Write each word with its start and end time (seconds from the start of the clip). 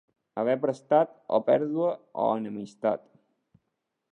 Haver 0.43 0.55
prestat 0.63 1.11
o 1.37 1.39
pèrdua 1.49 1.91
o 2.25 2.25
enemistat. 2.39 3.05